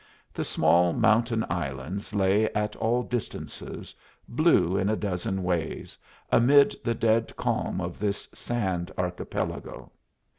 The 0.33 0.43
small 0.43 0.93
mountain 0.93 1.45
islands 1.47 2.15
lay 2.15 2.49
at 2.53 2.75
all 2.77 3.03
distances, 3.03 3.93
blue 4.27 4.75
in 4.75 4.89
a 4.89 4.95
dozen 4.95 5.43
ways, 5.43 5.95
amid 6.31 6.75
the 6.83 6.95
dead 6.95 7.35
calm 7.37 7.79
of 7.79 7.99
this 7.99 8.27
sand 8.33 8.91
archipelago. 8.97 9.91